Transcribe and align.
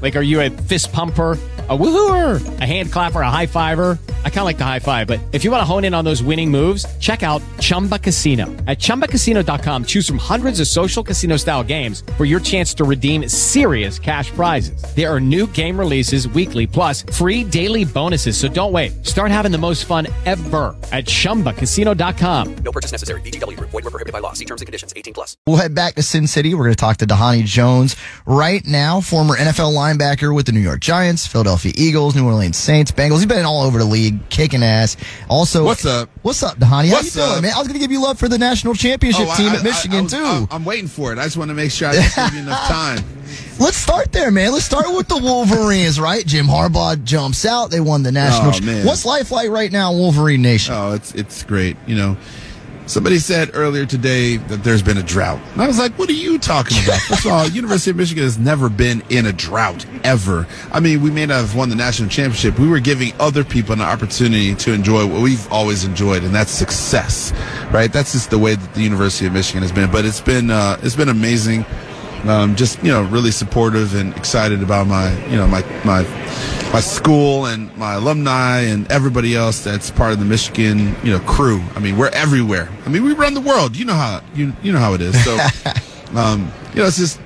Like, 0.00 0.16
are 0.16 0.22
you 0.22 0.40
a 0.40 0.50
fist 0.50 0.92
pumper? 0.92 1.38
A 1.68 1.78
woohooer, 1.78 2.58
a 2.60 2.66
hand 2.66 2.90
clapper, 2.90 3.20
a 3.20 3.30
high 3.30 3.46
fiver. 3.46 3.96
I 4.24 4.28
kind 4.28 4.40
of 4.40 4.46
like 4.46 4.58
the 4.58 4.64
high 4.64 4.80
five, 4.80 5.06
but 5.06 5.20
if 5.30 5.44
you 5.44 5.52
want 5.52 5.60
to 5.60 5.64
hone 5.64 5.84
in 5.84 5.94
on 5.94 6.04
those 6.04 6.20
winning 6.20 6.50
moves, 6.50 6.84
check 6.98 7.22
out 7.22 7.40
Chumba 7.60 7.96
Casino. 7.96 8.46
At 8.66 8.80
ChumbaCasino.com, 8.80 9.84
choose 9.84 10.04
from 10.04 10.18
hundreds 10.18 10.58
of 10.58 10.66
social 10.66 11.04
casino 11.04 11.36
style 11.36 11.62
games 11.62 12.02
for 12.16 12.24
your 12.24 12.40
chance 12.40 12.74
to 12.74 12.82
redeem 12.82 13.28
serious 13.28 14.00
cash 14.00 14.32
prizes. 14.32 14.82
There 14.96 15.08
are 15.08 15.20
new 15.20 15.46
game 15.46 15.78
releases 15.78 16.26
weekly, 16.26 16.66
plus 16.66 17.02
free 17.02 17.44
daily 17.44 17.84
bonuses. 17.84 18.36
So 18.36 18.48
don't 18.48 18.72
wait. 18.72 19.06
Start 19.06 19.30
having 19.30 19.52
the 19.52 19.58
most 19.58 19.84
fun 19.84 20.08
ever 20.26 20.74
at 20.90 21.04
ChumbaCasino.com. 21.04 22.56
No 22.64 22.72
purchase 22.72 22.90
necessary. 22.90 23.20
VGW 23.20 23.56
Group. 23.56 23.70
Void 23.70 23.84
were 23.84 23.92
prohibited 23.92 24.12
by 24.12 24.18
law. 24.18 24.32
See 24.32 24.44
terms 24.44 24.60
and 24.60 24.66
conditions. 24.66 24.92
18 24.96 25.14
plus. 25.14 25.36
We'll 25.46 25.58
head 25.58 25.76
back 25.76 25.94
to 25.94 26.02
Sin 26.02 26.26
City. 26.26 26.52
We're 26.52 26.64
going 26.64 26.74
to 26.74 26.80
talk 26.80 26.96
to 26.96 27.06
Dhani 27.06 27.44
Jones 27.44 27.94
right 28.26 28.66
now, 28.66 29.00
former 29.00 29.36
NFL 29.36 29.72
linebacker 29.72 29.89
with 29.98 30.46
the 30.46 30.52
New 30.52 30.60
York 30.60 30.80
Giants, 30.80 31.26
Philadelphia 31.26 31.72
Eagles, 31.74 32.14
New 32.14 32.24
Orleans 32.26 32.56
Saints, 32.56 32.92
Bengals. 32.92 33.16
He's 33.16 33.26
been 33.26 33.44
all 33.44 33.62
over 33.62 33.78
the 33.78 33.84
league, 33.84 34.28
kicking 34.28 34.62
ass. 34.62 34.96
Also, 35.28 35.64
What's 35.64 35.84
up? 35.84 36.08
What's 36.22 36.42
up? 36.42 36.58
What's 36.58 36.70
How 36.70 36.80
you 36.82 36.90
doing, 37.10 37.36
up? 37.36 37.42
man? 37.42 37.52
I 37.54 37.58
was 37.58 37.66
going 37.68 37.74
to 37.78 37.80
give 37.80 37.90
you 37.90 38.02
love 38.02 38.18
for 38.18 38.28
the 38.28 38.38
national 38.38 38.74
championship 38.74 39.26
Oh, 39.28 39.36
team 39.36 39.50
I- 39.50 39.56
at 39.56 39.62
Michigan 39.64 40.00
I- 40.00 40.04
I 40.04 40.08
too. 40.40 40.48
I, 40.50 40.56
am 40.56 40.64
waiting 40.64 40.88
for 40.88 41.12
it. 41.12 41.18
I 41.18 41.24
just 41.24 41.36
want 41.36 41.48
to 41.50 41.54
make 41.54 41.70
sure 41.70 41.88
I 41.88 41.92
give 41.94 42.34
you 42.34 42.40
enough 42.40 42.66
time. 42.68 43.04
Let's 43.58 43.76
start 43.76 44.10
there, 44.12 44.30
man. 44.30 44.52
Let's 44.52 44.64
start 44.64 44.86
with 44.94 45.08
the 45.08 45.18
Wolverines, 45.18 46.00
right? 46.00 46.24
Jim 46.26 46.46
Harbaugh 46.46 47.02
jumps 47.04 47.44
out. 47.44 47.70
They 47.70 47.80
won 47.80 48.02
the 48.02 48.12
national. 48.12 48.52
Oh, 48.54 48.66
man. 48.66 48.86
What's 48.86 49.04
life 49.04 49.30
like 49.30 49.50
right 49.50 49.70
now, 49.70 49.92
Wolverine 49.92 50.40
Nation? 50.42 50.74
Oh, 50.74 50.92
it's 50.94 51.14
it's 51.14 51.42
great. 51.42 51.76
You 51.86 51.94
know, 51.96 52.16
somebody 52.90 53.18
said 53.18 53.50
earlier 53.54 53.86
today 53.86 54.36
that 54.36 54.64
there's 54.64 54.82
been 54.82 54.98
a 54.98 55.02
drought, 55.02 55.40
and 55.52 55.62
I 55.62 55.66
was 55.66 55.78
like, 55.78 55.92
"What 55.98 56.08
are 56.08 56.14
you 56.14 56.38
talking 56.38 56.76
about?" 56.84 57.00
First 57.08 57.24
of 57.24 57.32
all, 57.32 57.48
University 57.48 57.90
of 57.92 57.96
Michigan 57.96 58.24
has 58.24 58.38
never 58.38 58.68
been 58.68 59.02
in 59.08 59.26
a 59.26 59.32
drought 59.32 59.86
ever. 60.04 60.46
I 60.72 60.80
mean, 60.80 61.00
we 61.00 61.10
may 61.10 61.26
not 61.26 61.40
have 61.40 61.54
won 61.54 61.68
the 61.68 61.76
national 61.76 62.08
championship. 62.08 62.58
We 62.58 62.68
were 62.68 62.80
giving 62.80 63.12
other 63.20 63.44
people 63.44 63.72
an 63.72 63.80
opportunity 63.80 64.54
to 64.56 64.72
enjoy 64.72 65.06
what 65.06 65.22
we've 65.22 65.50
always 65.52 65.84
enjoyed, 65.84 66.24
and 66.24 66.34
that's 66.34 66.50
success, 66.50 67.32
right? 67.72 67.92
That's 67.92 68.12
just 68.12 68.30
the 68.30 68.38
way 68.38 68.56
that 68.56 68.74
the 68.74 68.82
University 68.82 69.26
of 69.26 69.32
Michigan 69.32 69.62
has 69.62 69.72
been. 69.72 69.90
But 69.90 70.04
it's 70.04 70.20
been 70.20 70.50
uh, 70.50 70.78
it's 70.82 70.96
been 70.96 71.08
amazing. 71.08 71.64
Um, 72.28 72.56
just 72.56 72.82
you 72.82 72.90
know 72.90 73.02
really 73.04 73.30
supportive 73.30 73.94
and 73.94 74.14
excited 74.16 74.62
about 74.62 74.86
my 74.86 75.12
you 75.26 75.36
know 75.36 75.46
my 75.46 75.62
my 75.84 76.02
my 76.72 76.80
school 76.80 77.46
and 77.46 77.74
my 77.76 77.94
alumni 77.94 78.60
and 78.60 78.90
everybody 78.92 79.34
else 79.34 79.64
that's 79.64 79.90
part 79.90 80.12
of 80.12 80.18
the 80.18 80.24
Michigan 80.24 80.94
you 81.02 81.12
know 81.12 81.20
crew. 81.20 81.62
I 81.74 81.80
mean 81.80 81.96
we're 81.96 82.08
everywhere. 82.10 82.68
I 82.84 82.88
mean 82.88 83.04
we 83.04 83.12
run 83.12 83.34
the 83.34 83.40
world. 83.40 83.76
You 83.76 83.84
know 83.86 83.94
how 83.94 84.22
you 84.34 84.52
you 84.62 84.72
know 84.72 84.78
how 84.78 84.94
it 84.94 85.00
is. 85.00 85.22
So 85.24 85.38
um, 86.18 86.52
you 86.74 86.80
know 86.80 86.86
it's 86.86 86.98
just 86.98 87.20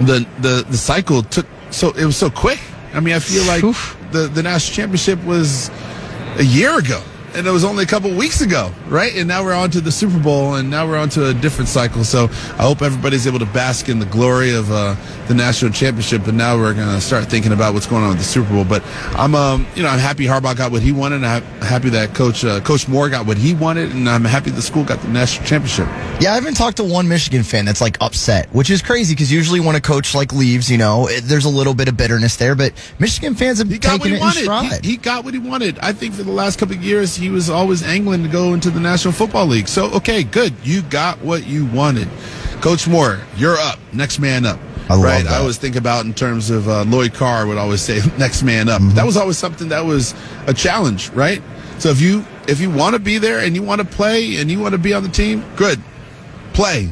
the 0.00 0.26
the 0.40 0.64
the 0.68 0.76
cycle 0.76 1.22
took 1.22 1.46
so 1.70 1.90
it 1.90 2.04
was 2.04 2.16
so 2.16 2.30
quick. 2.30 2.60
I 2.92 3.00
mean 3.00 3.14
I 3.14 3.18
feel 3.18 3.44
like 3.46 3.62
the 4.12 4.28
the 4.32 4.42
national 4.42 4.74
championship 4.74 5.22
was 5.24 5.70
a 6.38 6.44
year 6.44 6.78
ago. 6.78 7.02
And 7.34 7.48
it 7.48 7.50
was 7.50 7.64
only 7.64 7.82
a 7.82 7.86
couple 7.86 8.14
weeks 8.14 8.42
ago, 8.42 8.70
right? 8.86 9.12
And 9.16 9.26
now 9.26 9.42
we're 9.42 9.54
on 9.54 9.68
to 9.72 9.80
the 9.80 9.90
Super 9.90 10.18
Bowl, 10.20 10.54
and 10.54 10.70
now 10.70 10.86
we're 10.86 10.96
on 10.96 11.08
to 11.10 11.30
a 11.30 11.34
different 11.34 11.68
cycle. 11.68 12.04
So 12.04 12.24
I 12.24 12.62
hope 12.62 12.80
everybody's 12.80 13.26
able 13.26 13.40
to 13.40 13.46
bask 13.46 13.88
in 13.88 13.98
the 13.98 14.06
glory 14.06 14.54
of 14.54 14.70
uh, 14.70 14.94
the 15.26 15.34
national 15.34 15.72
championship. 15.72 16.22
But 16.24 16.34
now 16.34 16.56
we're 16.56 16.74
going 16.74 16.94
to 16.94 17.00
start 17.00 17.24
thinking 17.26 17.52
about 17.52 17.74
what's 17.74 17.86
going 17.86 18.04
on 18.04 18.10
with 18.10 18.18
the 18.18 18.24
Super 18.24 18.50
Bowl. 18.50 18.64
But 18.64 18.84
I'm, 19.16 19.34
um, 19.34 19.66
you 19.74 19.82
know, 19.82 19.88
I'm 19.88 19.98
happy 19.98 20.26
Harbaugh 20.26 20.56
got 20.56 20.70
what 20.70 20.82
he 20.82 20.92
wanted. 20.92 21.24
I'm 21.24 21.42
happy 21.60 21.88
that 21.90 22.14
Coach 22.14 22.44
uh, 22.44 22.60
Coach 22.60 22.86
Moore 22.86 23.08
got 23.08 23.26
what 23.26 23.36
he 23.36 23.52
wanted, 23.52 23.90
and 23.90 24.08
I'm 24.08 24.24
happy 24.24 24.50
the 24.50 24.62
school 24.62 24.84
got 24.84 25.00
the 25.00 25.08
national 25.08 25.46
championship. 25.46 25.88
Yeah, 26.20 26.30
I 26.30 26.34
haven't 26.34 26.54
talked 26.54 26.76
to 26.76 26.84
one 26.84 27.08
Michigan 27.08 27.42
fan 27.42 27.64
that's 27.64 27.80
like 27.80 27.96
upset, 28.00 28.48
which 28.54 28.70
is 28.70 28.80
crazy 28.80 29.14
because 29.14 29.32
usually 29.32 29.58
when 29.58 29.74
a 29.74 29.80
coach 29.80 30.14
like 30.14 30.32
leaves, 30.32 30.70
you 30.70 30.78
know, 30.78 31.08
it, 31.08 31.22
there's 31.24 31.46
a 31.46 31.50
little 31.50 31.74
bit 31.74 31.88
of 31.88 31.96
bitterness 31.96 32.36
there. 32.36 32.54
But 32.54 32.72
Michigan 33.00 33.34
fans 33.34 33.58
have 33.58 33.68
He 33.68 33.78
got 33.78 34.00
taken 34.00 34.20
what 34.20 34.36
he 34.36 34.44
it 34.44 34.48
wanted. 34.48 34.84
He, 34.84 34.92
he 34.92 34.96
got 34.98 35.24
what 35.24 35.34
he 35.34 35.40
wanted. 35.40 35.80
I 35.80 35.92
think 35.92 36.14
for 36.14 36.22
the 36.22 36.30
last 36.30 36.60
couple 36.60 36.76
of 36.76 36.82
years, 36.84 37.16
he 37.24 37.30
was 37.30 37.48
always 37.48 37.82
angling 37.82 38.22
to 38.22 38.28
go 38.28 38.52
into 38.52 38.68
the 38.68 38.78
National 38.78 39.12
Football 39.12 39.46
League. 39.46 39.66
So, 39.66 39.86
okay, 39.94 40.24
good. 40.24 40.52
You 40.62 40.82
got 40.82 41.22
what 41.22 41.46
you 41.46 41.64
wanted. 41.64 42.06
Coach 42.60 42.86
Moore, 42.86 43.18
you're 43.38 43.56
up. 43.56 43.78
Next 43.94 44.18
man 44.18 44.44
up. 44.44 44.58
I 44.90 44.94
love 44.94 45.04
right? 45.04 45.24
that. 45.24 45.32
I 45.32 45.38
always 45.38 45.56
think 45.56 45.74
about 45.74 46.04
in 46.04 46.12
terms 46.12 46.50
of 46.50 46.68
uh, 46.68 46.84
Lloyd 46.84 47.14
Carr 47.14 47.46
would 47.46 47.56
always 47.56 47.80
say, 47.80 48.00
"Next 48.18 48.42
man 48.42 48.68
up." 48.68 48.82
Mm-hmm. 48.82 48.96
That 48.96 49.06
was 49.06 49.16
always 49.16 49.38
something 49.38 49.68
that 49.70 49.86
was 49.86 50.14
a 50.46 50.52
challenge, 50.52 51.08
right? 51.10 51.42
So 51.78 51.88
if 51.88 52.02
you 52.02 52.26
if 52.46 52.60
you 52.60 52.70
want 52.70 52.92
to 52.92 52.98
be 52.98 53.16
there 53.16 53.38
and 53.38 53.54
you 53.54 53.62
want 53.62 53.80
to 53.80 53.86
play 53.86 54.36
and 54.36 54.50
you 54.50 54.60
want 54.60 54.72
to 54.72 54.78
be 54.78 54.92
on 54.92 55.02
the 55.02 55.08
team, 55.08 55.42
good, 55.56 55.80
play. 56.52 56.90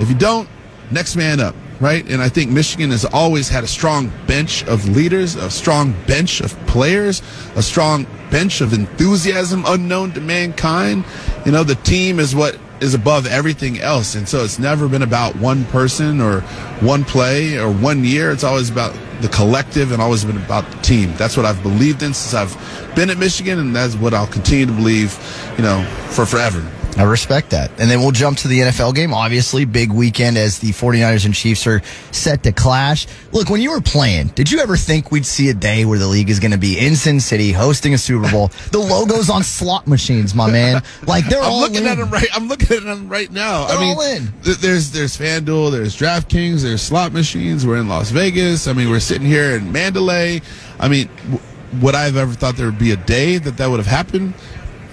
If 0.00 0.08
you 0.08 0.16
don't, 0.16 0.48
next 0.90 1.14
man 1.14 1.38
up, 1.38 1.54
right? 1.80 2.08
And 2.08 2.20
I 2.20 2.28
think 2.28 2.50
Michigan 2.50 2.90
has 2.90 3.04
always 3.04 3.48
had 3.48 3.64
a 3.64 3.68
strong 3.68 4.10
bench 4.26 4.64
of 4.64 4.88
leaders, 4.88 5.36
a 5.36 5.50
strong 5.50 5.94
bench 6.06 6.40
of 6.40 6.54
players, 6.66 7.22
a 7.56 7.62
strong 7.62 8.06
bench 8.30 8.60
of 8.60 8.72
enthusiasm 8.72 9.64
unknown 9.66 10.12
to 10.12 10.20
mankind. 10.20 11.04
You 11.46 11.52
know, 11.52 11.64
the 11.64 11.76
team 11.76 12.18
is 12.18 12.34
what 12.34 12.58
is 12.80 12.94
above 12.94 13.26
everything 13.26 13.80
else. 13.80 14.14
And 14.14 14.28
so 14.28 14.44
it's 14.44 14.58
never 14.58 14.88
been 14.88 15.02
about 15.02 15.36
one 15.36 15.64
person 15.66 16.20
or 16.20 16.40
one 16.80 17.04
play 17.04 17.58
or 17.58 17.72
one 17.72 18.04
year. 18.04 18.30
It's 18.30 18.44
always 18.44 18.70
about 18.70 18.96
the 19.20 19.28
collective 19.28 19.90
and 19.90 20.00
always 20.00 20.24
been 20.24 20.36
about 20.36 20.70
the 20.70 20.78
team. 20.78 21.12
That's 21.16 21.36
what 21.36 21.44
I've 21.44 21.62
believed 21.62 22.02
in 22.02 22.14
since 22.14 22.34
I've 22.34 22.94
been 22.94 23.10
at 23.10 23.18
Michigan, 23.18 23.58
and 23.58 23.74
that's 23.74 23.96
what 23.96 24.14
I'll 24.14 24.28
continue 24.28 24.66
to 24.66 24.72
believe, 24.72 25.12
you 25.56 25.64
know, 25.64 25.82
for 26.10 26.24
forever. 26.24 26.64
I 26.96 27.04
respect 27.04 27.50
that. 27.50 27.70
And 27.78 27.88
then 27.88 28.00
we'll 28.00 28.10
jump 28.10 28.38
to 28.38 28.48
the 28.48 28.58
NFL 28.60 28.92
game. 28.94 29.14
Obviously, 29.14 29.64
big 29.64 29.92
weekend 29.92 30.36
as 30.36 30.58
the 30.58 30.70
49ers 30.70 31.26
and 31.26 31.34
Chiefs 31.34 31.64
are 31.68 31.80
set 32.10 32.42
to 32.42 32.50
clash. 32.52 33.06
Look, 33.30 33.50
when 33.50 33.60
you 33.60 33.70
were 33.70 33.80
playing, 33.80 34.28
did 34.28 34.50
you 34.50 34.58
ever 34.58 34.76
think 34.76 35.12
we'd 35.12 35.26
see 35.26 35.48
a 35.48 35.54
day 35.54 35.84
where 35.84 35.98
the 36.00 36.08
league 36.08 36.28
is 36.28 36.40
going 36.40 36.50
to 36.50 36.58
be 36.58 36.76
in 36.76 36.96
Sin 36.96 37.20
City 37.20 37.52
hosting 37.52 37.94
a 37.94 37.98
Super 37.98 38.28
Bowl? 38.32 38.48
the 38.72 38.78
logos 38.80 39.30
on 39.30 39.44
slot 39.44 39.86
machines, 39.86 40.34
my 40.34 40.50
man. 40.50 40.82
Like 41.06 41.26
they're 41.26 41.38
I'm 41.40 41.52
all 41.52 41.60
looking 41.60 41.82
in. 41.82 41.86
at 41.86 41.98
them 41.98 42.10
right. 42.10 42.26
I'm 42.34 42.48
looking 42.48 42.76
at 42.76 42.82
them 42.82 43.08
right 43.08 43.30
now. 43.30 43.66
They're 43.68 43.76
I 43.76 43.80
mean, 43.80 43.94
all 43.96 44.02
in. 44.02 44.32
th- 44.42 44.56
there's 44.58 44.90
there's 44.90 45.16
FanDuel, 45.16 45.70
there's 45.70 45.96
DraftKings, 45.96 46.62
there's 46.62 46.82
slot 46.82 47.12
machines. 47.12 47.64
We're 47.64 47.76
in 47.78 47.88
Las 47.88 48.10
Vegas. 48.10 48.66
I 48.66 48.72
mean, 48.72 48.90
we're 48.90 48.98
sitting 48.98 49.26
here 49.26 49.56
in 49.56 49.70
Mandalay. 49.70 50.40
I 50.80 50.88
mean, 50.88 51.08
w- 51.30 51.40
would 51.80 51.94
I 51.94 52.06
have 52.06 52.16
ever 52.16 52.32
thought 52.32 52.56
there 52.56 52.66
would 52.66 52.78
be 52.78 52.90
a 52.90 52.96
day 52.96 53.38
that 53.38 53.56
that 53.58 53.68
would 53.70 53.78
have 53.78 53.86
happened? 53.86 54.34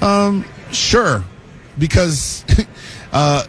Um, 0.01 0.45
sure, 0.71 1.23
because 1.77 2.45
uh, 3.13 3.45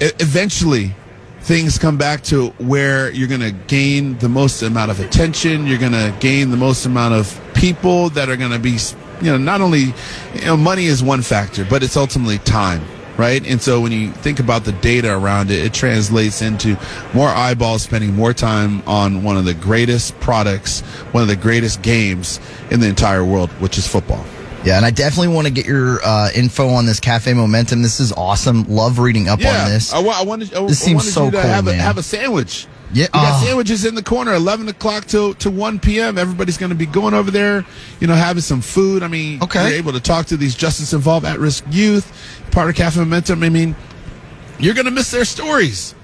eventually 0.00 0.94
things 1.40 1.78
come 1.78 1.96
back 1.96 2.22
to 2.22 2.48
where 2.58 3.10
you're 3.10 3.28
going 3.28 3.40
to 3.40 3.50
gain 3.50 4.16
the 4.18 4.28
most 4.28 4.62
amount 4.62 4.90
of 4.90 5.00
attention. 5.00 5.66
You're 5.66 5.78
going 5.78 5.92
to 5.92 6.14
gain 6.20 6.50
the 6.50 6.56
most 6.56 6.86
amount 6.86 7.14
of 7.14 7.40
people 7.54 8.10
that 8.10 8.28
are 8.28 8.36
going 8.36 8.52
to 8.52 8.58
be, 8.58 8.78
you 9.20 9.32
know, 9.32 9.36
not 9.36 9.60
only, 9.60 9.92
you 10.34 10.44
know, 10.44 10.56
money 10.56 10.84
is 10.84 11.02
one 11.02 11.22
factor, 11.22 11.64
but 11.64 11.82
it's 11.82 11.96
ultimately 11.96 12.38
time. 12.38 12.82
Right. 13.16 13.46
And 13.46 13.60
so 13.60 13.82
when 13.82 13.92
you 13.92 14.12
think 14.12 14.40
about 14.40 14.64
the 14.64 14.72
data 14.72 15.14
around 15.14 15.50
it, 15.50 15.62
it 15.62 15.74
translates 15.74 16.40
into 16.40 16.78
more 17.12 17.28
eyeballs 17.28 17.82
spending 17.82 18.14
more 18.14 18.32
time 18.32 18.82
on 18.86 19.22
one 19.22 19.36
of 19.36 19.44
the 19.44 19.52
greatest 19.52 20.18
products, 20.20 20.80
one 21.12 21.22
of 21.22 21.28
the 21.28 21.36
greatest 21.36 21.82
games 21.82 22.40
in 22.70 22.80
the 22.80 22.88
entire 22.88 23.22
world, 23.22 23.50
which 23.60 23.76
is 23.76 23.86
football. 23.86 24.24
Yeah, 24.62 24.76
and 24.76 24.84
I 24.84 24.90
definitely 24.90 25.34
want 25.34 25.46
to 25.46 25.52
get 25.52 25.64
your 25.66 26.00
uh, 26.04 26.30
info 26.34 26.68
on 26.68 26.84
this 26.84 27.00
Cafe 27.00 27.32
Momentum. 27.32 27.80
This 27.80 27.98
is 27.98 28.12
awesome. 28.12 28.64
Love 28.64 28.98
reading 28.98 29.26
up 29.26 29.40
Yeah, 29.40 29.64
on 29.64 29.70
this. 29.70 29.92
I, 29.92 30.00
I 30.02 30.22
wanted, 30.22 30.52
I, 30.52 30.66
This 30.66 30.82
I 30.82 30.86
seems 30.86 31.10
so 31.10 31.30
to 31.30 31.30
cool, 31.32 31.40
have, 31.40 31.66
a, 31.66 31.70
man. 31.70 31.80
have 31.80 31.96
a 31.96 32.02
sandwich. 32.02 32.66
Yeah, 32.92 33.06
we 33.06 33.20
got 33.20 33.40
oh. 33.40 33.46
sandwiches 33.46 33.84
in 33.86 33.94
the 33.94 34.02
corner, 34.02 34.34
eleven 34.34 34.68
o'clock 34.68 35.04
to 35.06 35.32
to 35.34 35.48
one 35.50 35.78
p.m. 35.78 36.18
Everybody's 36.18 36.58
going 36.58 36.70
to 36.70 36.76
be 36.76 36.86
going 36.86 37.14
over 37.14 37.30
there, 37.30 37.64
you 38.00 38.08
know, 38.08 38.14
having 38.14 38.42
some 38.42 38.60
food. 38.60 39.04
I 39.04 39.08
mean, 39.08 39.40
Okay. 39.40 39.68
you're 39.68 39.78
able 39.78 39.92
to 39.92 40.00
talk 40.00 40.26
to 40.26 40.36
these 40.36 40.56
justice 40.56 40.92
involved 40.92 41.24
at 41.24 41.38
risk 41.38 41.64
youth, 41.70 42.12
part 42.50 42.68
of 42.68 42.74
Cafe 42.74 42.98
Momentum. 42.98 43.44
I 43.44 43.48
mean, 43.48 43.76
you're 44.58 44.74
going 44.74 44.86
to 44.86 44.90
miss 44.90 45.10
their 45.12 45.24
stories. 45.24 45.94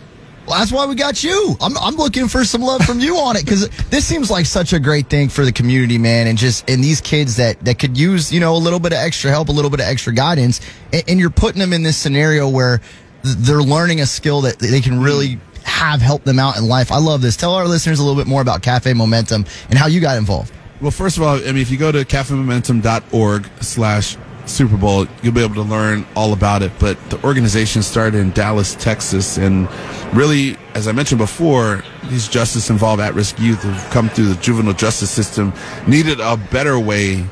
Well, 0.47 0.59
that's 0.59 0.71
why 0.71 0.87
we 0.87 0.95
got 0.95 1.25
you. 1.25 1.57
I'm, 1.60 1.77
I'm 1.78 1.97
looking 1.97 2.28
for 2.28 2.45
some 2.45 2.63
love 2.63 2.84
from 2.84 3.01
you 3.01 3.16
on 3.16 3.37
it 3.37 3.45
because 3.45 3.69
this 3.91 4.04
seems 4.04 4.31
like 4.31 4.47
such 4.47 4.72
a 4.72 4.78
great 4.78 5.10
thing 5.10 5.28
for 5.28 5.45
the 5.45 5.51
community, 5.51 5.98
man, 5.98 6.28
and 6.28 6.39
just 6.39 6.71
and 6.71 6.83
these 6.83 7.01
kids 7.01 7.37
that 7.37 7.65
that 7.65 7.81
could 7.81 7.98
use 7.98 8.33
you 8.33 8.39
know 8.39 8.54
a 8.54 8.59
little 8.59 8.78
bit 8.78 8.93
of 8.93 8.98
extra 8.98 9.31
help, 9.31 9.48
a 9.48 9.53
little 9.53 9.71
bit 9.71 9.81
of 9.81 9.87
extra 9.87 10.13
guidance, 10.15 10.60
and, 10.93 11.03
and 11.09 11.21
you're 11.21 11.31
putting 11.31 11.59
them 11.59 11.72
in 11.72 11.83
this 11.83 11.97
scenario 11.97 12.48
where 12.48 12.81
they're 13.22 13.63
learning 13.63 14.01
a 14.01 14.07
skill 14.07 14.43
that 14.43 14.60
they 14.60 14.81
can 14.81 15.01
really 15.01 15.41
have 15.65 16.01
help 16.01 16.22
them 16.22 16.39
out 16.39 16.57
in 16.57 16.69
life. 16.69 16.92
I 16.92 16.99
love 16.99 17.22
this. 17.22 17.37
Tell 17.37 17.54
our 17.54 17.66
listeners 17.66 17.99
a 17.99 18.04
little 18.04 18.19
bit 18.19 18.28
more 18.28 18.41
about 18.41 18.63
Cafe 18.63 18.92
Momentum 18.95 19.47
and 19.69 19.77
how 19.77 19.89
you 19.89 20.01
got 20.01 20.16
involved. 20.16 20.53
Well, 20.81 20.92
first 20.92 21.16
of 21.16 21.25
all, 21.25 21.37
I 21.37 21.47
mean, 21.47 21.57
if 21.57 21.71
you 21.71 21.77
go 21.77 21.91
to 21.91 22.04
cafemomentum.org 22.04 23.49
slash 23.63 24.16
Super 24.47 24.77
Bowl, 24.77 25.07
you'll 25.22 25.34
be 25.34 25.43
able 25.43 25.54
to 25.57 25.63
learn 25.63 26.07
all 26.15 26.33
about 26.33 26.63
it. 26.63 26.72
But 26.78 26.98
the 27.10 27.22
organization 27.25 27.83
started 27.83 28.19
in 28.19 28.31
Dallas, 28.31 28.75
Texas, 28.75 29.39
and 29.39 29.69
really, 30.15 30.57
as 30.75 30.89
I 30.89 30.93
mentioned 30.93 31.19
before, 31.19 31.83
these 32.09 32.28
justice 32.28 32.71
involved 32.71 33.03
at 33.03 33.15
risk 33.15 33.39
youth 33.39 33.63
who've 33.63 33.91
come 33.91 34.09
through 34.09 34.27
the 34.27 34.41
juvenile 34.41 34.75
justice 34.75 35.10
system 35.10 35.53
needed 35.87 36.21
a 36.21 36.37
better 36.37 36.78
way 36.78 37.27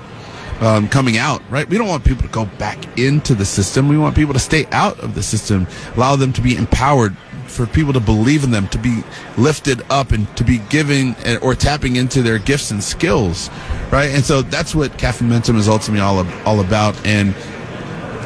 um, 0.60 0.88
coming 0.88 1.18
out, 1.18 1.42
right? 1.50 1.68
We 1.68 1.78
don't 1.78 1.88
want 1.88 2.04
people 2.04 2.22
to 2.22 2.28
go 2.28 2.46
back 2.58 2.98
into 2.98 3.34
the 3.34 3.44
system. 3.44 3.88
We 3.88 3.98
want 3.98 4.14
people 4.14 4.34
to 4.34 4.40
stay 4.40 4.66
out 4.72 4.98
of 5.00 5.14
the 5.14 5.22
system, 5.22 5.66
allow 5.96 6.16
them 6.16 6.32
to 6.32 6.40
be 6.40 6.56
empowered, 6.56 7.16
for 7.46 7.66
people 7.66 7.92
to 7.92 8.00
believe 8.00 8.44
in 8.44 8.50
them, 8.50 8.68
to 8.68 8.78
be 8.78 9.02
lifted 9.36 9.82
up, 9.90 10.12
and 10.12 10.34
to 10.36 10.44
be 10.44 10.58
giving 10.70 11.14
eh, 11.24 11.38
or 11.42 11.54
tapping 11.54 11.96
into 11.96 12.22
their 12.22 12.38
gifts 12.38 12.70
and 12.70 12.82
skills, 12.82 13.50
right? 13.90 14.10
And 14.10 14.24
so 14.24 14.42
that's 14.42 14.74
what 14.74 14.96
Cafe 14.98 15.24
Momentum 15.24 15.56
is 15.56 15.68
ultimately 15.68 16.00
all 16.00 16.26
all 16.44 16.60
about. 16.60 16.94
And 17.06 17.34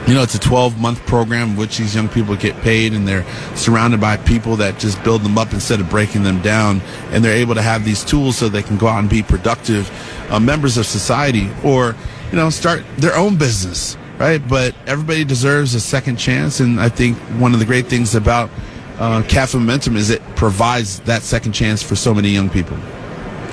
you 0.09 0.15
know, 0.15 0.23
it's 0.23 0.35
a 0.35 0.41
12 0.41 0.81
month 0.81 1.05
program 1.07 1.51
in 1.51 1.57
which 1.57 1.77
these 1.77 1.95
young 1.95 2.09
people 2.09 2.35
get 2.35 2.57
paid 2.63 2.95
and 2.95 3.07
they're 3.07 3.27
surrounded 3.55 4.01
by 4.01 4.17
people 4.17 4.57
that 4.57 4.79
just 4.79 5.03
build 5.05 5.23
them 5.23 5.37
up 5.37 5.53
instead 5.53 5.81
of 5.81 5.91
breaking 5.91 6.23
them 6.23 6.41
down. 6.41 6.81
And 7.11 7.23
they're 7.23 7.37
able 7.37 7.55
to 7.57 7.63
have 7.63 7.85
these 7.85 8.03
tools 8.03 8.39
so 8.39 8.49
they 8.49 8.63
can 8.63 8.79
go 8.79 8.87
out 8.89 9.01
and 9.01 9.11
be 9.11 9.23
productive 9.23 9.91
uh, 10.31 10.41
members 10.41 10.79
of 10.79 10.87
society 10.87 11.51
or, 11.63 11.95
you 12.31 12.37
know, 12.37 12.49
start 12.49 12.85
their 12.97 13.15
own 13.17 13.37
business, 13.37 13.99
right? 14.17 14.41
But 14.49 14.75
everybody 14.87 15.25
deserves 15.25 15.75
a 15.75 15.81
second 15.81 16.17
chance. 16.17 16.61
And 16.61 16.81
I 16.81 16.89
think 16.89 17.19
one 17.39 17.53
of 17.53 17.61
the 17.61 17.67
great 17.67 17.87
things 17.87 18.15
about 18.15 18.49
uh, 18.99 19.23
Cafe 19.29 19.57
Momentum 19.59 19.97
is 19.97 20.11
it 20.11 20.23
provides 20.37 21.01
that 21.01 21.23
second 21.23 21.53
chance 21.53 21.83
for 21.83 21.97
so 21.97 22.13
many 22.13 22.31
young 22.31 22.51
people. 22.51 22.77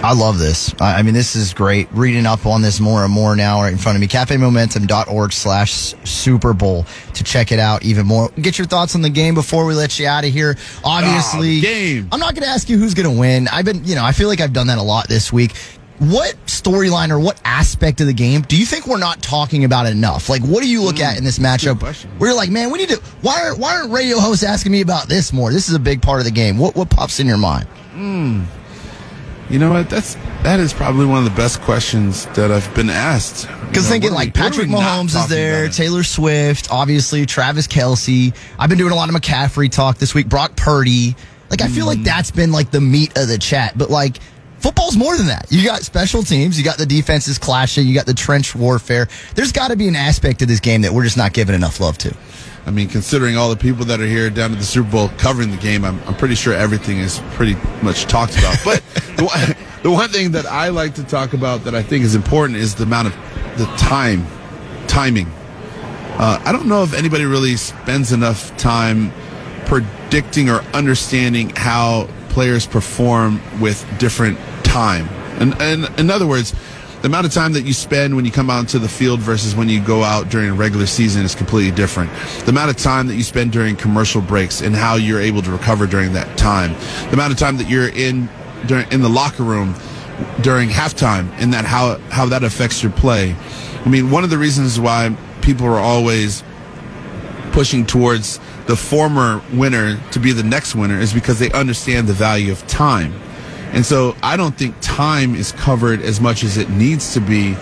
I 0.03 0.13
love 0.13 0.37
this. 0.37 0.71
I 0.79 1.01
mean, 1.01 1.15
this 1.15 1.35
is 1.35 1.51
great. 1.53 1.87
Reading 1.91 2.27
up 2.27 2.45
on 2.45 2.61
this 2.61 2.79
more 2.79 3.03
and 3.03 3.11
more 3.11 3.35
now 3.35 3.61
right 3.61 3.71
in 3.71 3.79
front 3.79 3.95
of 3.95 4.01
me. 4.01 4.07
CafeMomentum.org 4.07 5.33
slash 5.33 5.95
Super 6.03 6.53
Bowl 6.53 6.85
to 7.13 7.23
check 7.23 7.51
it 7.51 7.57
out 7.57 7.83
even 7.83 8.05
more. 8.05 8.29
Get 8.39 8.59
your 8.59 8.67
thoughts 8.67 8.93
on 8.93 9.01
the 9.01 9.09
game 9.09 9.33
before 9.33 9.65
we 9.65 9.73
let 9.73 9.97
you 9.97 10.05
out 10.05 10.23
of 10.23 10.31
here. 10.31 10.57
Obviously, 10.83 11.57
oh, 11.57 11.61
game. 11.61 12.07
I'm 12.11 12.19
not 12.19 12.35
going 12.35 12.43
to 12.43 12.49
ask 12.49 12.69
you 12.69 12.77
who's 12.77 12.93
going 12.93 13.11
to 13.11 13.19
win. 13.19 13.47
I've 13.47 13.65
been, 13.65 13.83
you 13.83 13.95
know, 13.95 14.05
I 14.05 14.11
feel 14.11 14.27
like 14.27 14.41
I've 14.41 14.53
done 14.53 14.67
that 14.67 14.77
a 14.77 14.83
lot 14.83 15.07
this 15.07 15.33
week. 15.33 15.53
What 15.99 16.35
storyline 16.45 17.09
or 17.09 17.19
what 17.19 17.39
aspect 17.45 18.01
of 18.01 18.07
the 18.07 18.13
game 18.13 18.41
do 18.41 18.57
you 18.57 18.65
think 18.65 18.85
we're 18.85 18.97
not 18.97 19.21
talking 19.21 19.63
about 19.63 19.85
enough? 19.85 20.27
Like, 20.27 20.41
what 20.41 20.61
do 20.61 20.69
you 20.69 20.81
look 20.81 20.97
mm, 20.97 21.05
at 21.05 21.17
in 21.17 21.23
this 21.23 21.39
matchup? 21.39 22.05
We're 22.19 22.33
like, 22.33 22.49
man, 22.49 22.69
we 22.69 22.79
need 22.79 22.89
to. 22.89 22.97
Why 23.21 23.41
aren't 23.43 23.59
Why 23.59 23.77
aren't 23.77 23.91
radio 23.91 24.19
hosts 24.19 24.43
asking 24.43 24.73
me 24.73 24.81
about 24.81 25.07
this 25.07 25.31
more? 25.31 25.51
This 25.51 25.69
is 25.69 25.75
a 25.75 25.79
big 25.79 26.01
part 26.01 26.19
of 26.19 26.25
the 26.25 26.31
game. 26.31 26.57
What 26.57 26.75
What 26.75 26.89
pops 26.89 27.19
in 27.19 27.27
your 27.27 27.37
mind? 27.37 27.67
Hmm. 27.93 28.43
You 29.49 29.59
know 29.59 29.71
what? 29.71 29.89
That's 29.89 30.15
that 30.43 30.59
is 30.59 30.73
probably 30.73 31.05
one 31.05 31.19
of 31.19 31.23
the 31.23 31.35
best 31.35 31.61
questions 31.61 32.25
that 32.27 32.51
I've 32.51 32.73
been 32.75 32.89
asked. 32.89 33.47
Because 33.67 33.87
thinking 33.87 34.11
like 34.11 34.33
Patrick 34.33 34.67
Mahomes 34.67 35.15
is 35.15 35.27
there, 35.27 35.69
Taylor 35.69 36.03
Swift, 36.03 36.71
obviously 36.71 37.25
Travis 37.25 37.67
Kelce. 37.67 38.35
I've 38.57 38.69
been 38.69 38.77
doing 38.77 38.91
a 38.91 38.95
lot 38.95 39.07
of 39.07 39.15
McCaffrey 39.15 39.71
talk 39.71 39.97
this 39.97 40.13
week. 40.13 40.27
Brock 40.27 40.55
Purdy. 40.55 41.15
Like 41.49 41.61
I 41.61 41.67
feel 41.67 41.85
mm. 41.85 41.89
like 41.89 42.03
that's 42.03 42.31
been 42.31 42.51
like 42.51 42.71
the 42.71 42.81
meat 42.81 43.15
of 43.17 43.27
the 43.27 43.37
chat. 43.37 43.77
But 43.77 43.91
like 43.91 44.17
football's 44.65 44.97
more 44.97 45.15
than 45.15 45.27
that. 45.27 45.45
You 45.51 45.63
got 45.63 45.83
special 45.83 46.23
teams, 46.23 46.57
you 46.57 46.63
got 46.63 46.79
the 46.79 46.87
defenses 46.87 47.37
clashing, 47.37 47.85
you 47.85 47.93
got 47.93 48.07
the 48.07 48.15
trench 48.15 48.55
warfare. 48.55 49.07
There's 49.35 49.51
got 49.51 49.67
to 49.67 49.75
be 49.75 49.87
an 49.87 49.95
aspect 49.95 50.41
of 50.41 50.47
this 50.47 50.59
game 50.59 50.81
that 50.81 50.91
we're 50.91 51.03
just 51.03 51.17
not 51.17 51.33
giving 51.33 51.53
enough 51.53 51.79
love 51.79 51.99
to. 51.99 52.15
I 52.65 52.71
mean, 52.71 52.89
considering 52.89 53.37
all 53.37 53.51
the 53.51 53.57
people 53.57 53.85
that 53.85 54.01
are 54.01 54.07
here 54.07 54.31
down 54.31 54.53
at 54.53 54.57
the 54.57 54.63
Super 54.63 54.89
Bowl 54.89 55.09
covering 55.19 55.51
the 55.51 55.57
game, 55.57 55.85
I'm, 55.85 56.01
I'm 56.07 56.15
pretty 56.15 56.33
sure 56.33 56.51
everything 56.51 56.97
is 56.97 57.21
pretty 57.33 57.55
much 57.83 58.05
talked 58.05 58.39
about. 58.39 58.57
But 58.65 58.81
the, 59.17 59.25
one, 59.25 59.55
the 59.83 59.91
one 59.91 60.09
thing 60.09 60.31
that 60.31 60.47
I 60.47 60.69
like 60.69 60.95
to 60.95 61.03
talk 61.03 61.33
about 61.33 61.65
that 61.65 61.75
I 61.75 61.83
think 61.83 62.03
is 62.03 62.15
important 62.15 62.57
is 62.57 62.73
the 62.73 62.85
amount 62.85 63.09
of 63.09 63.13
the 63.59 63.65
time, 63.77 64.25
timing. 64.87 65.27
Uh, 66.17 66.41
I 66.43 66.51
don't 66.51 66.65
know 66.67 66.81
if 66.81 66.95
anybody 66.95 67.25
really 67.25 67.55
spends 67.55 68.11
enough 68.11 68.57
time 68.57 69.11
predicting 69.67 70.49
or 70.49 70.61
understanding 70.73 71.51
how 71.51 72.07
players 72.29 72.65
perform 72.65 73.39
with 73.61 73.85
different 73.99 74.39
time. 74.75 75.07
And, 75.39 75.55
and 75.61 75.99
in 75.99 76.09
other 76.09 76.27
words, 76.27 76.53
the 77.01 77.07
amount 77.07 77.25
of 77.25 77.31
time 77.31 77.53
that 77.53 77.61
you 77.61 77.71
spend 77.71 78.13
when 78.13 78.25
you 78.25 78.31
come 78.31 78.49
out 78.49 78.59
into 78.59 78.77
the 78.77 78.89
field 78.89 79.21
versus 79.21 79.55
when 79.55 79.69
you 79.69 79.79
go 79.79 80.03
out 80.03 80.27
during 80.29 80.49
a 80.49 80.53
regular 80.53 80.85
season 80.85 81.23
is 81.23 81.33
completely 81.33 81.71
different. 81.71 82.11
The 82.43 82.49
amount 82.49 82.71
of 82.71 82.75
time 82.75 83.07
that 83.07 83.15
you 83.15 83.23
spend 83.23 83.53
during 83.53 83.77
commercial 83.77 84.21
breaks 84.21 84.59
and 84.59 84.75
how 84.75 84.95
you're 84.95 85.21
able 85.21 85.41
to 85.43 85.51
recover 85.51 85.87
during 85.87 86.11
that 86.13 86.37
time. 86.37 86.73
The 87.07 87.13
amount 87.13 87.31
of 87.31 87.39
time 87.39 87.55
that 87.57 87.69
you're 87.69 87.87
in 87.87 88.27
during 88.65 88.91
in 88.91 89.01
the 89.01 89.09
locker 89.09 89.43
room 89.43 89.75
during 90.41 90.67
halftime 90.67 91.29
and 91.37 91.53
that 91.53 91.63
how 91.63 91.97
how 92.09 92.25
that 92.25 92.43
affects 92.43 92.83
your 92.83 92.91
play. 92.91 93.33
I 93.85 93.87
mean, 93.87 94.11
one 94.11 94.25
of 94.25 94.29
the 94.29 94.37
reasons 94.37 94.77
why 94.77 95.15
people 95.41 95.67
are 95.67 95.79
always 95.79 96.43
pushing 97.53 97.85
towards 97.85 98.41
the 98.65 98.75
former 98.75 99.41
winner 99.53 100.01
to 100.11 100.19
be 100.19 100.33
the 100.33 100.43
next 100.43 100.75
winner 100.75 100.99
is 100.99 101.13
because 101.13 101.39
they 101.39 101.51
understand 101.53 102.07
the 102.07 102.13
value 102.13 102.51
of 102.51 102.67
time. 102.67 103.13
And 103.75 103.85
so 103.85 104.15
I 104.23 104.37
don't 104.37 104.57
think 104.57 104.73
time 104.79 105.35
is 105.35 105.51
covered 105.51 106.01
as 106.01 106.21
much 106.21 106.45
as 106.45 106.57
it 106.57 106.69
needs 106.69 107.13
to 107.13 107.19
be 107.19 107.55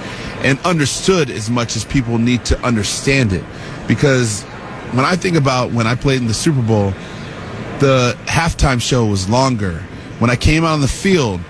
and 0.43 0.59
understood 0.59 1.31
as 1.31 1.49
much 1.49 1.75
as 1.75 1.83
people 1.85 2.19
need 2.19 2.45
to 2.45 2.59
understand 2.61 3.33
it. 3.33 3.43
Because 3.87 4.43
when 4.93 5.05
I 5.05 5.15
think 5.15 5.35
about 5.35 5.71
when 5.71 5.87
I 5.87 5.95
played 5.95 6.21
in 6.21 6.27
the 6.27 6.33
Super 6.35 6.61
Bowl, 6.61 6.91
the 7.79 8.15
halftime 8.25 8.79
show 8.79 9.07
was 9.07 9.27
longer. 9.27 9.79
When 10.19 10.29
I 10.29 10.35
came 10.35 10.63
out 10.63 10.73
on 10.73 10.81
the 10.81 10.87
field, 10.87 11.41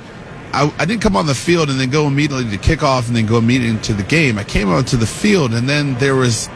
I, 0.54 0.74
I, 0.80 0.86
didn't 0.86 1.02
come 1.02 1.18
on 1.18 1.26
the 1.26 1.36
field 1.36 1.70
and 1.70 1.80
then 1.80 1.90
go 1.90 2.08
immediately 2.08 2.50
to 2.56 2.58
kickoff 2.58 3.08
and 3.08 3.16
then 3.16 3.26
go 3.26 3.40
immediately 3.40 3.82
to 3.82 3.94
the 3.94 4.04
game. 4.04 4.38
I 4.38 4.46
came 4.46 4.70
out 4.70 4.88
to 4.88 4.98
the 4.98 5.06
field 5.06 5.54
and 5.54 5.68
then 5.68 5.96
there 5.96 6.16
was, 6.16 6.48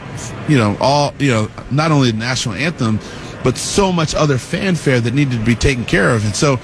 you 0.48 0.56
know, 0.56 0.78
all, 0.80 1.12
you 1.18 1.30
know, 1.30 1.50
not 1.70 1.90
only 1.90 2.10
the 2.12 2.16
national 2.16 2.54
anthem, 2.54 3.00
but 3.44 3.58
so 3.58 3.92
much 3.92 4.14
other 4.14 4.38
fanfare 4.38 5.00
that 5.00 5.12
needed 5.12 5.38
to 5.38 5.44
be 5.44 5.54
taken 5.54 5.84
care 5.84 6.10
of. 6.10 6.24
And 6.24 6.34
so 6.34 6.58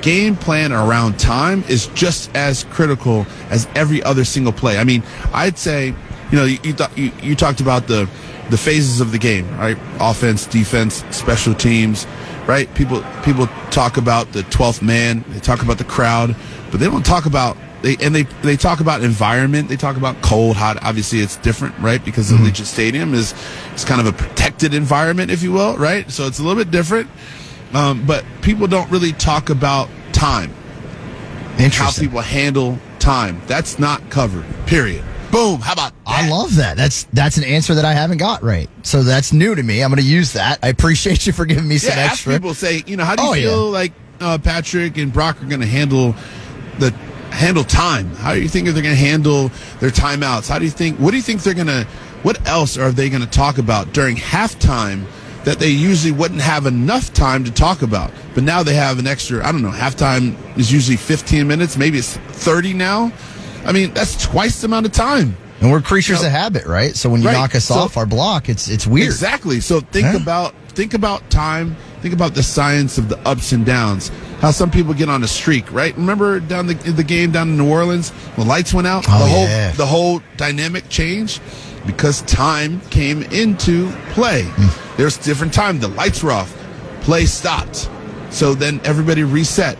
game 0.00 0.36
plan 0.36 0.72
around 0.72 1.18
time 1.18 1.64
is 1.68 1.88
just 1.88 2.34
as 2.34 2.64
critical 2.64 3.26
as 3.50 3.68
every 3.74 4.02
other 4.02 4.24
single 4.24 4.52
play. 4.52 4.78
I 4.78 4.84
mean, 4.84 5.02
I'd 5.32 5.58
say, 5.58 5.88
you 6.30 6.38
know, 6.38 6.44
you 6.44 6.58
you, 6.62 6.72
th- 6.72 6.90
you, 6.96 7.12
you 7.22 7.36
talked 7.36 7.60
about 7.60 7.86
the 7.86 8.08
the 8.50 8.58
phases 8.58 9.00
of 9.00 9.12
the 9.12 9.18
game, 9.18 9.48
right? 9.58 9.78
Offense, 10.00 10.46
defense, 10.46 11.04
special 11.10 11.54
teams, 11.54 12.06
right? 12.46 12.72
People 12.74 13.04
people 13.24 13.46
talk 13.70 13.96
about 13.96 14.32
the 14.32 14.42
12th 14.44 14.82
man, 14.82 15.24
they 15.28 15.40
talk 15.40 15.62
about 15.62 15.78
the 15.78 15.84
crowd, 15.84 16.34
but 16.70 16.80
they 16.80 16.86
don't 16.86 17.06
talk 17.06 17.26
about 17.26 17.56
they 17.82 17.96
and 18.00 18.14
they 18.14 18.22
they 18.42 18.56
talk 18.56 18.80
about 18.80 19.02
environment. 19.02 19.68
They 19.68 19.76
talk 19.76 19.96
about 19.96 20.20
cold, 20.22 20.56
hot. 20.56 20.82
Obviously, 20.82 21.18
it's 21.18 21.36
different, 21.36 21.76
right? 21.78 22.02
Because 22.02 22.28
the 22.28 22.36
mm-hmm. 22.36 22.46
Allegiant 22.46 22.66
Stadium 22.66 23.14
is 23.14 23.34
it's 23.72 23.84
kind 23.84 24.00
of 24.00 24.06
a 24.06 24.12
protected 24.12 24.72
environment, 24.72 25.30
if 25.30 25.42
you 25.42 25.52
will, 25.52 25.76
right? 25.76 26.10
So 26.10 26.26
it's 26.26 26.38
a 26.38 26.42
little 26.42 26.62
bit 26.62 26.70
different. 26.70 27.10
Um, 27.72 28.04
but 28.06 28.24
people 28.42 28.66
don't 28.66 28.90
really 28.90 29.12
talk 29.12 29.50
about 29.50 29.88
time. 30.12 30.52
and 31.58 31.72
How 31.72 31.90
people 31.90 32.20
handle 32.20 32.78
time. 32.98 33.40
That's 33.46 33.78
not 33.78 34.10
covered. 34.10 34.44
Period. 34.66 35.04
Boom. 35.30 35.60
How 35.60 35.72
about 35.72 35.92
that? 35.92 36.02
I 36.06 36.28
love 36.28 36.56
that. 36.56 36.76
That's 36.76 37.04
that's 37.04 37.38
an 37.38 37.44
answer 37.44 37.74
that 37.74 37.86
I 37.86 37.94
haven't 37.94 38.18
got 38.18 38.42
right. 38.42 38.68
So 38.82 39.02
that's 39.02 39.32
new 39.32 39.54
to 39.54 39.62
me. 39.62 39.82
I'm 39.82 39.90
going 39.90 40.02
to 40.02 40.06
use 40.06 40.34
that. 40.34 40.58
I 40.62 40.68
appreciate 40.68 41.26
you 41.26 41.32
for 41.32 41.46
giving 41.46 41.66
me 41.66 41.78
some 41.78 41.96
yeah, 41.96 42.04
extra. 42.04 42.34
People 42.34 42.54
say, 42.54 42.82
you 42.86 42.98
know, 42.98 43.04
how 43.04 43.16
do 43.16 43.22
you 43.22 43.28
oh, 43.30 43.32
feel 43.32 43.64
yeah. 43.64 43.72
like 43.72 43.92
uh, 44.20 44.38
Patrick 44.38 44.98
and 44.98 45.10
Brock 45.10 45.42
are 45.42 45.46
going 45.46 45.62
to 45.62 45.66
handle 45.66 46.14
the 46.78 46.90
handle 47.30 47.64
time? 47.64 48.14
How 48.16 48.34
do 48.34 48.42
you 48.42 48.48
think 48.48 48.66
they're 48.66 48.82
going 48.82 48.94
to 48.94 49.00
handle 49.00 49.48
their 49.80 49.90
timeouts? 49.90 50.50
How 50.50 50.58
do 50.58 50.66
you 50.66 50.70
think? 50.70 50.98
What 50.98 51.12
do 51.12 51.16
you 51.16 51.22
think 51.22 51.42
they're 51.42 51.54
going 51.54 51.66
to? 51.66 51.86
What 52.22 52.46
else 52.46 52.76
are 52.76 52.92
they 52.92 53.08
going 53.08 53.22
to 53.22 53.30
talk 53.30 53.56
about 53.56 53.94
during 53.94 54.16
halftime? 54.16 55.06
That 55.44 55.58
they 55.58 55.68
usually 55.68 56.12
wouldn't 56.12 56.40
have 56.40 56.66
enough 56.66 57.12
time 57.12 57.44
to 57.44 57.50
talk 57.50 57.82
about. 57.82 58.12
But 58.34 58.44
now 58.44 58.62
they 58.62 58.74
have 58.74 58.98
an 58.98 59.06
extra, 59.06 59.46
I 59.46 59.52
don't 59.52 59.62
know, 59.62 59.70
halftime 59.70 60.36
is 60.56 60.72
usually 60.72 60.96
15 60.96 61.46
minutes, 61.46 61.76
maybe 61.76 61.98
it's 61.98 62.16
30 62.16 62.74
now. 62.74 63.12
I 63.64 63.72
mean, 63.72 63.92
that's 63.92 64.22
twice 64.24 64.60
the 64.60 64.66
amount 64.66 64.86
of 64.86 64.92
time. 64.92 65.36
And 65.60 65.70
we're 65.70 65.80
creatures 65.80 66.18
you 66.18 66.22
know, 66.24 66.28
of 66.28 66.32
habit, 66.32 66.66
right? 66.66 66.94
So 66.96 67.08
when 67.08 67.22
you 67.22 67.28
right. 67.28 67.34
knock 67.34 67.54
us 67.54 67.66
so, 67.66 67.74
off 67.74 67.96
our 67.96 68.06
block, 68.06 68.48
it's 68.48 68.68
it's 68.68 68.84
weird. 68.84 69.06
Exactly. 69.06 69.60
So 69.60 69.78
think 69.78 70.06
yeah. 70.06 70.20
about 70.20 70.54
think 70.70 70.92
about 70.92 71.28
time. 71.30 71.76
Think 72.00 72.14
about 72.14 72.34
the 72.34 72.42
science 72.42 72.98
of 72.98 73.08
the 73.08 73.16
ups 73.18 73.52
and 73.52 73.64
downs. 73.64 74.10
How 74.40 74.50
some 74.50 74.72
people 74.72 74.92
get 74.92 75.08
on 75.08 75.22
a 75.22 75.28
streak, 75.28 75.72
right? 75.72 75.96
Remember 75.96 76.40
down 76.40 76.66
the 76.66 76.74
the 76.74 77.04
game 77.04 77.30
down 77.30 77.50
in 77.50 77.58
New 77.58 77.70
Orleans, 77.70 78.10
when 78.34 78.48
lights 78.48 78.74
went 78.74 78.88
out, 78.88 79.04
oh, 79.08 79.18
the 79.20 79.26
whole 79.26 79.44
yeah. 79.44 79.70
the 79.70 79.86
whole 79.86 80.20
dynamic 80.36 80.88
changed 80.88 81.40
because 81.86 82.22
time 82.22 82.80
came 82.90 83.22
into 83.24 83.90
play. 84.10 84.42
Mm. 84.42 84.96
There's 84.96 85.16
different 85.18 85.52
time. 85.52 85.78
The 85.80 85.88
lights 85.88 86.22
were 86.22 86.32
off, 86.32 86.56
play 87.02 87.26
stopped. 87.26 87.88
So 88.30 88.54
then 88.54 88.80
everybody 88.84 89.24
reset, 89.24 89.76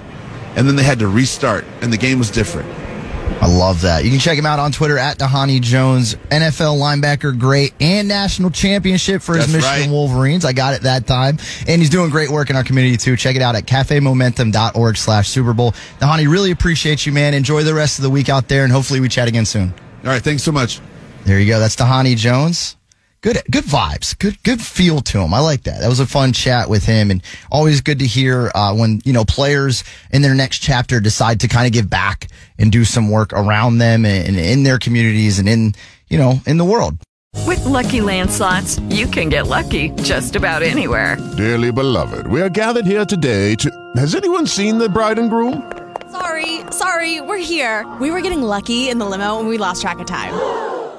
and 0.57 0.69
then 0.69 0.77
they 0.77 0.83
had 0.83 0.99
to 0.99 1.09
restart, 1.09 1.65
and 1.81 1.93
the 1.93 1.97
game 1.97 2.19
was 2.19 2.31
different. 2.31 2.69
I 3.41 3.47
love 3.47 3.81
that. 3.81 4.05
You 4.05 4.11
can 4.11 4.21
check 4.21 4.39
him 4.39 4.47
out 4.47 4.61
on 4.61 4.71
Twitter 4.71 4.97
at 4.97 5.19
Dhani 5.19 5.61
Jones, 5.61 6.15
NFL 6.31 6.79
linebacker, 6.79 7.37
great, 7.37 7.73
and 7.81 8.07
national 8.07 8.51
championship 8.51 9.21
for 9.21 9.35
his 9.35 9.51
That's 9.51 9.65
Michigan 9.65 9.91
right. 9.91 9.91
Wolverines. 9.91 10.45
I 10.45 10.53
got 10.53 10.75
it 10.75 10.83
that 10.83 11.09
time. 11.09 11.39
And 11.67 11.81
he's 11.81 11.91
doing 11.91 12.11
great 12.11 12.31
work 12.31 12.51
in 12.51 12.57
our 12.57 12.63
community 12.63 12.97
too. 12.97 13.17
Check 13.17 13.35
it 13.35 13.43
out 13.43 13.57
at 13.57 13.65
cafemomentum.org 13.65 14.97
slash 14.97 15.29
Super 15.29 15.55
Bowl. 15.55 15.73
Dhani, 15.99 16.31
really 16.31 16.53
appreciate 16.53 17.05
you, 17.05 17.13
man. 17.13 17.35
Enjoy 17.35 17.65
the 17.65 17.75
rest 17.75 17.99
of 17.99 18.05
the 18.05 18.11
week 18.11 18.29
out 18.29 18.47
there, 18.47 18.63
and 18.63 18.73
hopefully 18.73 19.01
we 19.01 19.09
chat 19.09 19.27
again 19.27 19.45
soon. 19.45 19.75
All 20.05 20.11
right. 20.11 20.23
Thanks 20.23 20.45
so 20.45 20.53
much. 20.53 20.81
There 21.25 21.39
you 21.39 21.47
go. 21.47 21.59
That's 21.59 21.77
Dhani 21.77 22.17
Jones. 22.17 22.77
Good, 23.21 23.41
good 23.51 23.65
vibes. 23.65 24.19
Good, 24.19 24.43
good 24.43 24.61
feel 24.61 25.01
to 25.01 25.21
him. 25.21 25.33
I 25.33 25.39
like 25.39 25.63
that. 25.63 25.81
That 25.81 25.89
was 25.89 26.01
a 26.01 26.07
fun 26.07 26.33
chat 26.33 26.69
with 26.69 26.85
him, 26.85 27.11
and 27.13 27.23
always 27.53 27.81
good 27.81 28.01
to 28.01 28.07
hear 28.07 28.51
uh, 28.53 28.75
when 28.75 29.01
you 29.05 29.13
know 29.13 29.25
players 29.25 29.85
in 30.11 30.23
their 30.23 30.35
next 30.35 30.59
chapter 30.59 30.99
decide 30.99 31.41
to 31.41 31.49
kind 31.49 31.67
of 31.67 31.73
give 31.73 31.89
back 31.89 32.27
and 32.59 32.73
do 32.73 32.85
some 32.85 33.11
work 33.11 33.33
around 33.33 33.79
them 33.79 34.05
and, 34.05 34.27
and 34.27 34.37
in 34.37 34.65
their 34.65 34.79
communities 34.79 35.39
and 35.39 35.49
in 35.49 35.75
you 36.13 36.19
know, 36.19 36.41
in 36.47 36.59
the 36.59 36.65
world. 36.65 36.99
With 37.47 37.65
Lucky 37.65 38.03
Land 38.03 38.31
slots, 38.31 38.79
you 38.91 39.07
can 39.07 39.31
get 39.31 39.47
lucky 39.47 39.89
just 40.03 40.37
about 40.37 40.63
anywhere. 40.63 41.17
Dearly 41.37 41.73
beloved, 41.73 42.27
we 42.27 42.43
are 42.43 42.51
gathered 42.51 42.85
here 42.85 43.07
today 43.07 43.55
to. 43.57 43.71
Has 43.97 44.15
anyone 44.15 44.47
seen 44.47 44.79
the 44.79 44.89
bride 44.89 45.19
and 45.19 45.31
groom? 45.31 45.73
Sorry, 46.11 46.61
sorry, 46.71 47.23
we're 47.23 47.39
here. 47.39 47.91
We 47.99 48.11
were 48.11 48.21
getting 48.21 48.43
lucky 48.43 48.91
in 48.91 48.99
the 48.99 49.07
limo 49.07 49.39
and 49.39 49.49
we 49.49 49.57
lost 49.57 49.81
track 49.81 49.99
of 49.99 50.07
time. 50.07 50.72